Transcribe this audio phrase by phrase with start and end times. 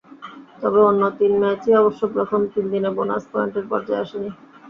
[0.61, 4.29] তবে অন্য তিন ম্যাচই অবশ্য প্রথম তিন দিনে বোনাস পয়েন্টের পর্যায়ে আসেনি।